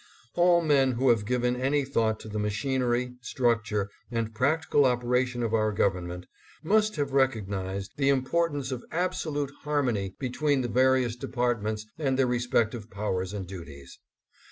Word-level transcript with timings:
All 0.33 0.63
men 0.63 0.93
who 0.93 1.09
have 1.09 1.27
given 1.27 1.55
any 1.55 1.85
thought 1.85 2.19
to 2.21 2.27
the 2.27 2.39
machin 2.39 2.81
ery, 2.81 3.17
structure, 3.21 3.91
and 4.09 4.33
practical 4.33 4.85
operation 4.85 5.43
of 5.43 5.53
our 5.53 5.71
govern 5.71 6.07
ment, 6.07 6.25
must 6.63 6.95
have 6.95 7.11
recognized 7.11 7.91
the 7.97 8.09
importance 8.09 8.71
of 8.71 8.83
absolute 8.89 9.51
harmony 9.61 10.15
between 10.17 10.63
its 10.63 10.73
various 10.73 11.15
departments 11.15 11.85
and 11.99 12.17
their 12.17 12.25
respective 12.25 12.89
powers 12.89 13.31
and 13.31 13.45
duties. 13.45 13.99